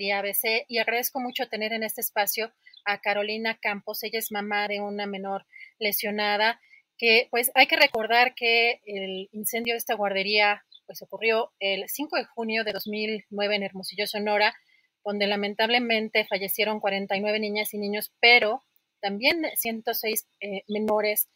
[0.00, 2.52] ABC y agradezco mucho tener en este espacio
[2.84, 4.02] a Carolina Campos.
[4.02, 5.46] Ella es mamá de una menor
[5.78, 6.60] lesionada,
[6.96, 12.16] que pues hay que recordar que el incendio de esta guardería pues ocurrió el 5
[12.16, 14.54] de junio de 2009 en Hermosillo, Sonora,
[15.04, 18.64] donde lamentablemente fallecieron 49 niñas y niños, pero
[19.00, 21.28] también 106 eh, menores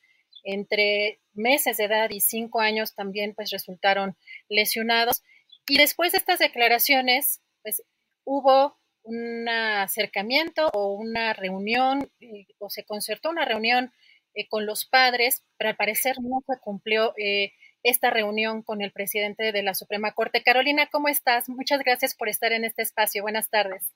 [0.43, 4.17] entre meses de edad y 5 años también pues resultaron
[4.49, 5.23] lesionados.
[5.67, 7.83] Y después de estas declaraciones, pues
[8.25, 13.93] hubo un acercamiento o una reunión eh, o se concertó una reunión
[14.35, 17.53] eh, con los padres, pero al parecer no se cumplió eh,
[17.83, 20.43] esta reunión con el presidente de la Suprema Corte.
[20.43, 21.49] Carolina, ¿cómo estás?
[21.49, 23.23] Muchas gracias por estar en este espacio.
[23.23, 23.93] Buenas tardes.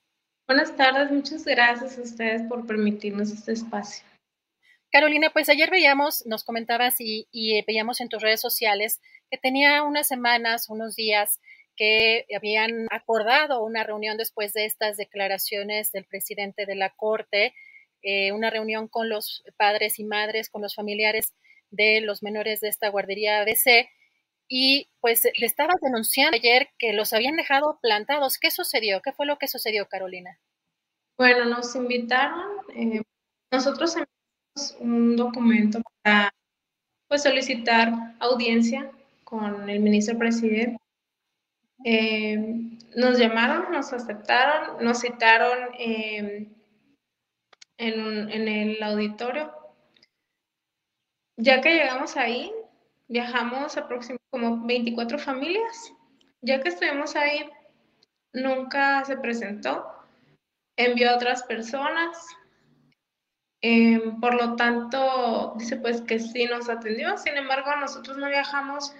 [0.47, 4.05] Buenas tardes, muchas gracias a ustedes por permitirnos este espacio.
[4.91, 9.83] Carolina, pues ayer veíamos, nos comentabas y, y veíamos en tus redes sociales que tenía
[9.83, 11.39] unas semanas, unos días
[11.79, 17.53] que habían acordado una reunión después de estas declaraciones del presidente de la Corte,
[18.01, 21.33] eh, una reunión con los padres y madres, con los familiares
[21.71, 23.89] de los menores de esta guardería ABC.
[24.49, 28.39] Y pues le estabas denunciando ayer que los habían dejado plantados.
[28.39, 29.01] ¿Qué sucedió?
[29.01, 30.37] ¿Qué fue lo que sucedió, Carolina?
[31.17, 33.01] Bueno, nos invitaron, eh,
[33.53, 36.33] nosotros enviamos un documento para
[37.07, 38.91] pues, solicitar audiencia
[39.23, 40.77] con el ministro presidente
[41.85, 42.37] eh,
[42.95, 46.53] nos llamaron, nos aceptaron, nos citaron em,
[47.77, 49.53] en, en, el auditorio.
[51.37, 52.51] Ya que llegamos ahí,
[53.07, 55.93] viajamos aproximadamente como 24 familias.
[56.41, 57.49] Ya que estuvimos ahí,
[58.33, 59.85] nunca se presentó,
[60.77, 62.17] envió a otras personas.
[63.61, 67.17] Em, por lo tanto, dice pues que sí nos atendió.
[67.17, 68.93] Sin embargo, nosotros no viajamos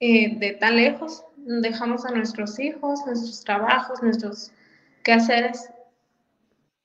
[0.00, 4.52] eh, de tan lejos, dejamos a nuestros hijos, nuestros trabajos, nuestros
[5.02, 5.70] quehaceres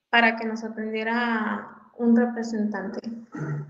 [0.10, 3.02] para que nos atendiera un representante.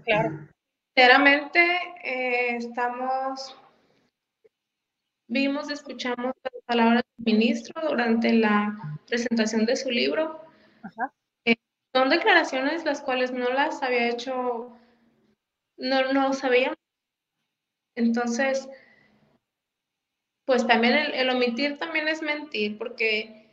[0.06, 0.48] Claro.
[0.96, 1.60] Sinceramente,
[2.04, 3.58] eh, estamos,
[5.28, 10.46] vimos, escuchamos las palabras del ministro durante la presentación de su libro.
[11.46, 11.56] Eh,
[11.96, 14.78] son declaraciones las cuales no las había hecho,
[15.78, 16.78] no, no sabíamos.
[17.96, 18.70] Entonces,
[20.46, 23.50] pues también el, omitir también es mentir, porque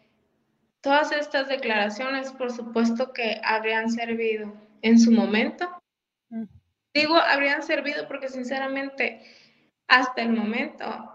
[0.80, 4.52] todas estas declaraciones, por supuesto que habrían servido
[4.82, 5.68] en su momento.
[6.30, 6.44] Mm.
[6.94, 9.22] Digo, habrían servido porque sinceramente,
[9.86, 11.12] hasta el momento,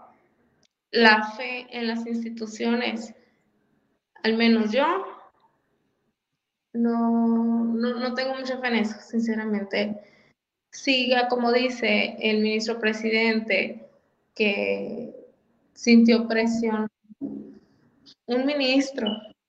[0.90, 3.14] la fe en las instituciones,
[4.22, 4.86] al menos yo,
[6.72, 10.00] no, no, no tengo mucha fe en eso, sinceramente.
[10.70, 13.88] Siga, como dice el ministro presidente,
[14.34, 15.25] que
[15.76, 16.88] sintió presión.
[17.20, 19.06] Un ministro,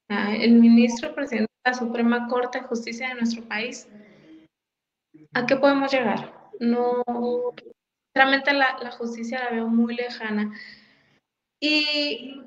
[0.09, 3.87] el ministro presidente de la Suprema Corte de Justicia de nuestro país,
[5.33, 6.31] ¿a qué podemos llegar?
[6.59, 7.03] No,
[8.13, 10.53] realmente la, la justicia la veo muy lejana.
[11.59, 12.41] Y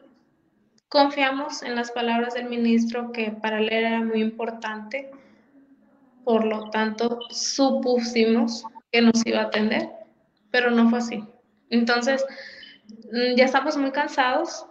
[0.89, 5.11] confiamos en las palabras del ministro que para él era muy importante,
[6.25, 9.89] por lo tanto supusimos que nos iba a atender,
[10.53, 11.25] pero no fue así.
[11.71, 12.25] Entonces,
[13.37, 14.67] ya estamos muy cansados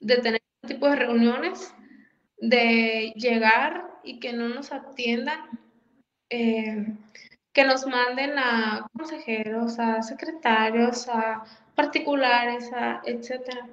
[0.00, 1.74] de tener este tipo de reuniones,
[2.38, 5.40] de llegar y que no nos atiendan,
[6.30, 6.94] eh,
[7.52, 11.44] que nos manden a consejeros, a secretarios, a
[11.74, 13.66] particulares, a etcétera.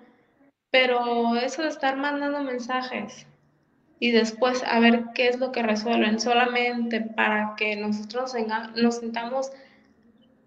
[0.72, 3.26] Pero eso de estar mandando mensajes
[4.00, 8.34] y después a ver qué es lo que resuelven, solamente para que nosotros
[8.76, 9.52] nos sintamos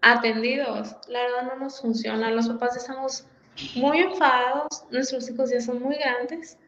[0.02, 0.96] atendidos.
[1.08, 3.26] La verdad no nos funciona, los papás estamos
[3.74, 6.58] muy enfadados, nuestros hijos ya son muy grandes.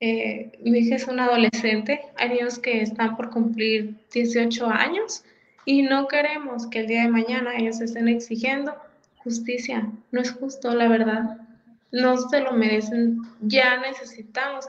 [0.00, 5.24] Eh, mi hija es una adolescente, hay niños que están por cumplir 18 años
[5.66, 8.74] y no queremos que el día de mañana ellos estén exigiendo
[9.18, 9.90] justicia.
[10.10, 11.38] No es justo, la verdad.
[11.92, 13.18] No se lo merecen.
[13.40, 14.66] Ya necesitamos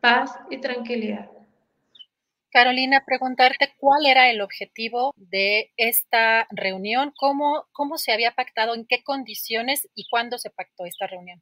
[0.00, 1.28] paz y tranquilidad.
[2.50, 8.86] Carolina, preguntarte cuál era el objetivo de esta reunión, cómo, cómo se había pactado, en
[8.86, 11.40] qué condiciones y cuándo se pactó esta reunión.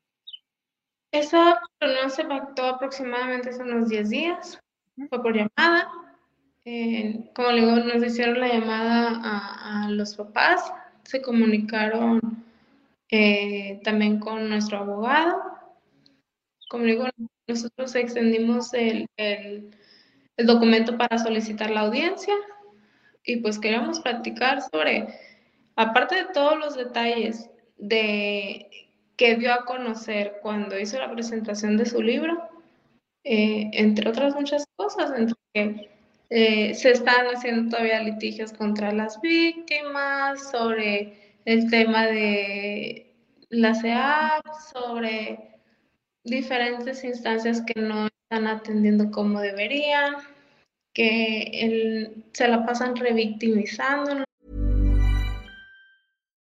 [1.10, 4.60] Esa reunión se pactó aproximadamente hace unos 10 días,
[5.08, 5.90] fue por llamada.
[6.64, 10.70] Eh, como le digo, nos hicieron la llamada a, los papás,
[11.04, 12.20] se comunicaron
[13.10, 15.40] eh, también con nuestro abogado.
[16.68, 17.06] Como le digo,
[17.46, 19.70] nosotros extendimos el, el,
[20.46, 22.34] documento para solicitar la audiencia
[23.24, 25.06] y pues queríamos practicar sobre,
[25.76, 28.68] aparte de todos los detalles de
[29.16, 32.48] que dio a conocer cuando hizo la presentación de su libro,
[33.24, 35.90] eh, entre otras muchas cosas, entre que
[36.30, 43.12] eh, se están haciendo todavía litigios contra las víctimas, sobre el tema de
[43.48, 45.60] la CEAP, sobre
[46.22, 50.16] diferentes instancias que no están atendiendo como deberían,
[50.92, 54.24] que el, se la pasan revictimizando.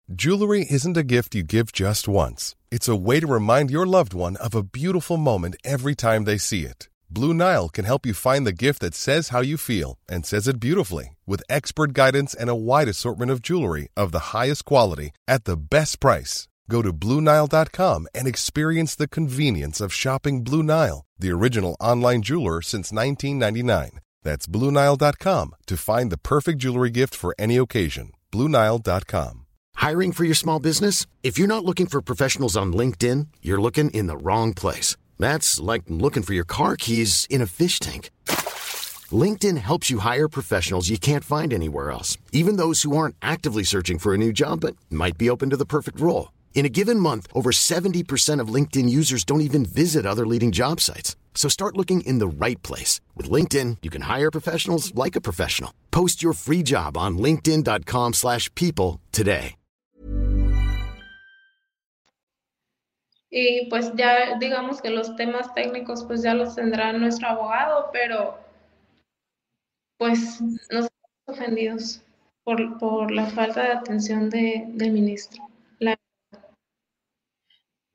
[0.09, 2.55] Jewelry isn't a gift you give just once.
[2.71, 6.39] It's a way to remind your loved one of a beautiful moment every time they
[6.39, 6.89] see it.
[7.09, 10.47] Blue Nile can help you find the gift that says how you feel and says
[10.47, 15.11] it beautifully with expert guidance and a wide assortment of jewelry of the highest quality
[15.27, 16.47] at the best price.
[16.69, 22.61] Go to BlueNile.com and experience the convenience of shopping Blue Nile, the original online jeweler
[22.61, 23.99] since 1999.
[24.23, 28.11] That's BlueNile.com to find the perfect jewelry gift for any occasion.
[28.31, 29.45] BlueNile.com.
[29.75, 31.05] Hiring for your small business?
[31.23, 34.97] If you're not looking for professionals on LinkedIn, you're looking in the wrong place.
[35.19, 38.09] That's like looking for your car keys in a fish tank.
[39.11, 43.63] LinkedIn helps you hire professionals you can't find anywhere else, even those who aren't actively
[43.63, 46.29] searching for a new job but might be open to the perfect role.
[46.57, 50.81] In a given month, over 70% of LinkedIn users don't even visit other leading job
[50.81, 51.15] sites.
[51.35, 52.99] So start looking in the right place.
[53.15, 55.71] With LinkedIn, you can hire professionals like a professional.
[55.91, 59.53] Post your free job on linkedin.com slash people today.
[63.29, 68.35] Y pues ya digamos que los temas técnicos pues ya los tendrá nuestro abogado, pero
[69.99, 70.87] pues nos
[71.27, 72.01] ofendidos
[72.43, 75.46] por, por la falta de atención de, del ministro.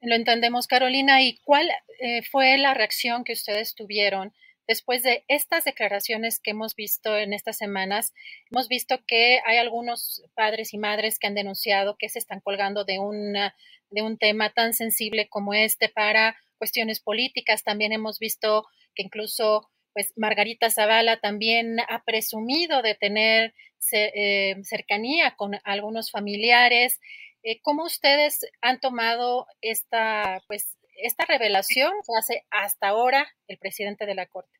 [0.02, 1.22] Lo entendemos, Carolina.
[1.22, 1.70] ¿Y cuál
[2.00, 4.34] eh, fue la reacción que ustedes tuvieron
[4.66, 8.12] después de estas declaraciones que hemos visto en estas semanas?
[8.50, 12.84] Hemos visto que hay algunos padres y madres que han denunciado que se están colgando
[12.84, 13.54] de, una,
[13.90, 17.62] de un tema tan sensible como este para cuestiones políticas.
[17.62, 18.66] También hemos visto
[18.96, 23.54] que incluso pues Margarita Zavala también ha presumido de tener
[23.92, 26.98] eh, cercanía con algunos familiares.
[27.42, 34.06] Eh, ¿Cómo ustedes han tomado esta, pues, esta revelación que hace hasta ahora el presidente
[34.06, 34.58] de la Corte?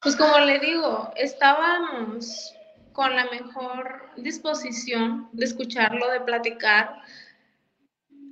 [0.00, 2.54] Pues como le digo, estábamos
[2.92, 7.00] con la mejor disposición de escucharlo, de platicar,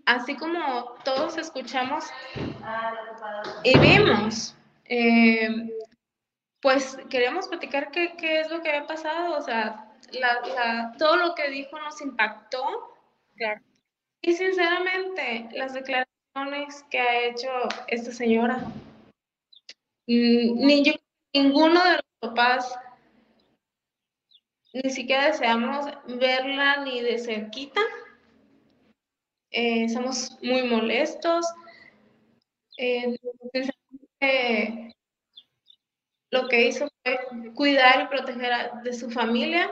[0.04, 2.04] así como todos escuchamos
[3.64, 4.54] y vimos.
[4.84, 5.48] Eh,
[6.60, 9.88] pues queríamos platicar qué, qué, es lo que había pasado, o sea,
[10.98, 12.91] todo lo que dijo nos impactó
[14.22, 17.48] y sinceramente, las declaraciones que ha hecho
[17.88, 18.58] esta señora,
[20.06, 20.92] mm, ni yo,
[21.34, 22.78] ninguno de los papás,
[24.72, 27.80] ni siquiera deseamos verla ni de cerquita.
[29.50, 31.46] Eh, somos muy molestos.
[32.78, 33.16] Eh,
[36.30, 39.70] lo que hizo fue cuidar y proteger de su familia,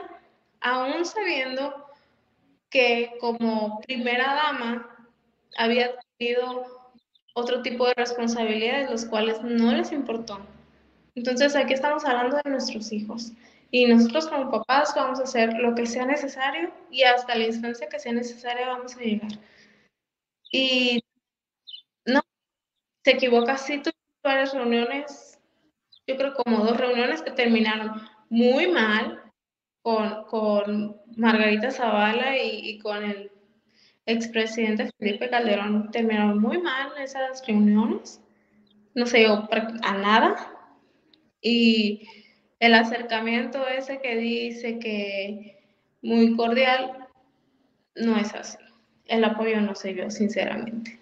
[0.59, 1.90] aún sabiendo
[2.71, 5.09] que como primera dama
[5.57, 6.91] había tenido
[7.33, 10.39] otro tipo de responsabilidades, los cuales no les importó.
[11.13, 13.33] Entonces aquí estamos hablando de nuestros hijos
[13.69, 17.87] y nosotros como papás vamos a hacer lo que sea necesario y hasta la instancia
[17.87, 19.31] que sea necesaria vamos a llegar.
[20.51, 21.03] Y
[22.05, 22.21] no,
[23.03, 25.39] se equivoca, sí tuve varias reuniones,
[26.07, 29.30] yo creo como dos reuniones que terminaron muy mal,
[29.81, 33.31] con, con Margarita Zavala y, con el
[34.05, 38.21] expresidente Felipe Calderón terminaron muy mal esas reuniones.
[38.95, 39.47] No se llegó
[39.83, 40.35] a nada.
[41.41, 42.07] Y
[42.59, 45.59] el acercamiento ese que dice que
[46.01, 47.07] muy cordial,
[47.95, 48.57] no es así.
[49.05, 50.99] El apoyo no se vio, sinceramente.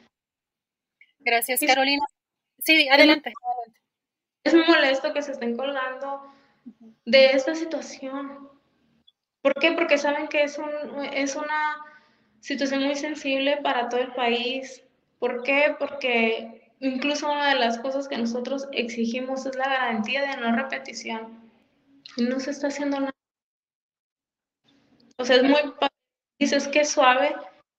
[1.19, 2.05] Gracias, Carolina.
[2.59, 3.33] Sí, adelante.
[4.43, 6.33] Es muy molesto que se estén colgando
[7.05, 8.48] de esta situación.
[9.41, 9.72] ¿Por qué?
[9.72, 11.77] Porque saben que es, un, es una
[12.41, 14.84] situación muy sensible para todo el país.
[15.19, 15.75] ¿Por qué?
[15.79, 21.51] Porque incluso una de las cosas que nosotros exigimos es la garantía de no repetición.
[22.17, 23.13] Y no se está haciendo nada.
[25.17, 25.60] O sea, es muy...
[26.39, 27.36] Dices que suave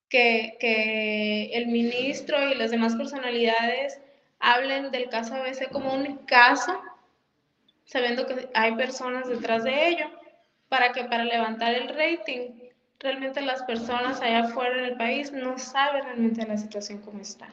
[0.09, 4.01] que, que el ministro y las demás personalidades
[4.39, 6.81] hablen del caso ABC como un caso,
[7.85, 10.20] sabiendo que hay personas detrás de ello,
[10.71, 15.59] para que para levantar el rating, realmente las personas allá afuera en el país no
[15.59, 17.53] saben realmente la situación como está.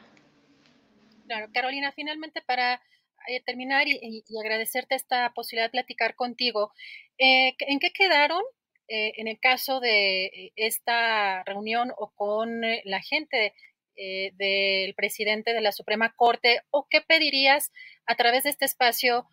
[1.26, 2.80] Claro, Carolina, finalmente para
[3.26, 6.72] eh, terminar y, agradecerte esta posibilidad de platicar contigo,
[7.18, 8.42] eh, ¿en qué quedaron
[8.86, 13.52] eh, en el caso de esta reunión o con la gente
[13.96, 17.72] del presidente de la Suprema Corte o qué pedirías
[18.06, 19.26] a través de este espacio,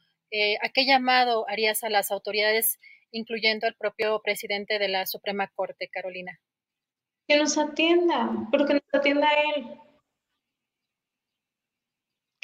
[0.62, 2.80] a qué llamado harías a las autoridades,
[3.16, 6.40] incluyendo al propio presidente de la Suprema Corte, Carolina?
[7.28, 9.80] Que nos atienda, pero que nos atienda él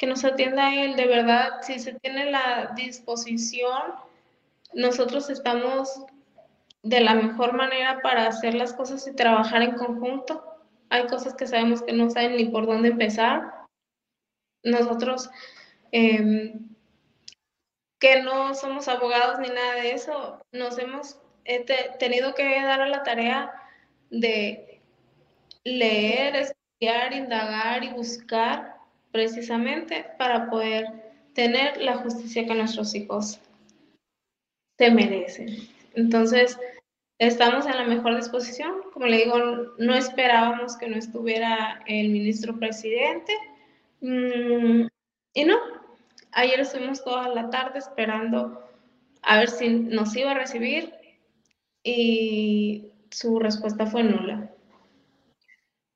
[0.02, 3.94] que nos atienda a él, de verdad, si se tiene la disposición,
[4.74, 6.04] nosotros estamos
[6.82, 10.42] de la mejor manera para hacer las cosas y trabajar en conjunto.
[10.90, 13.68] Hay cosas que sabemos que no saben ni por dónde empezar.
[14.64, 15.30] Nosotros,
[15.92, 16.74] em,
[18.02, 21.20] que no somos abogados ni nada de eso, nos hemos
[22.00, 23.52] tenido que dar a la tarea
[24.10, 24.80] de
[25.62, 28.74] leer, estudiar, indagar y buscar
[29.12, 30.86] precisamente para poder
[31.32, 33.38] tener la justicia que nuestros hijos
[34.78, 35.68] se merecen.
[35.94, 36.58] Entonces,
[37.20, 38.82] estamos en la mejor disposición.
[38.92, 39.38] Como le digo,
[39.78, 43.32] no esperábamos que no estuviera el ministro presidente.
[44.00, 44.88] Mm,
[45.34, 45.81] y no,
[46.32, 48.68] ayer estuvimos toda la tarde esperando
[49.22, 50.92] a ver si nos iba a recibir
[51.82, 54.50] y su respuesta fue nula.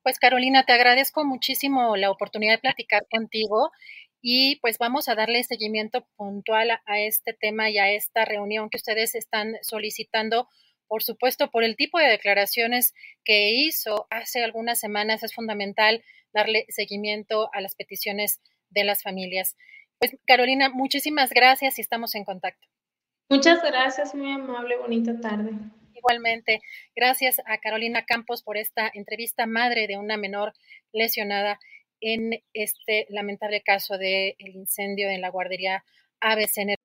[0.02, 3.72] Pues Carolina, te agradezco muchísimo la oportunidad de platicar contigo
[4.20, 8.76] y pues vamos a darle seguimiento puntual a, este tema y a esta reunión que
[8.76, 10.48] ustedes están solicitando.
[10.86, 16.66] Por supuesto, por el tipo de declaraciones que hizo hace algunas semanas, es fundamental darle
[16.68, 18.40] seguimiento a las peticiones
[18.70, 19.56] de las familias.
[19.98, 22.66] Pues Carolina, muchísimas gracias y estamos en contacto.
[23.28, 25.52] Muchas gracias, muy amable, bonita tarde.
[25.94, 26.60] Igualmente,
[26.94, 30.52] gracias a Carolina Campos por esta entrevista, madre de una menor
[30.92, 31.58] lesionada
[32.00, 35.84] en este lamentable caso del el incendio en la guardería
[36.20, 36.76] ABC.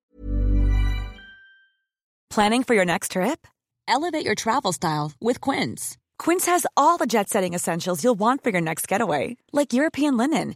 [2.30, 3.46] Planning for your next trip?
[3.88, 5.98] Elevate your travel style with Quince.
[6.18, 10.56] Quince has all the jet-setting essentials you'll want for your next getaway, like European linen,